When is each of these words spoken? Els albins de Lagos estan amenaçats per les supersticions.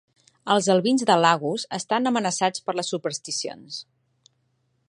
Els 0.53 0.69
albins 0.75 1.03
de 1.09 1.17
Lagos 1.25 1.67
estan 1.79 2.13
amenaçats 2.13 2.67
per 2.69 2.79
les 2.79 2.93
supersticions. 2.95 3.79